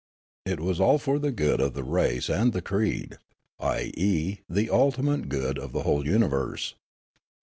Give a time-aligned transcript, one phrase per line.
[0.47, 3.17] It was all for the good of the race and the creed,
[3.59, 3.91] i.
[3.95, 6.73] e., the ultimate good of the whole universe.